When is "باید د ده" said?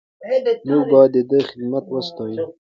0.91-1.39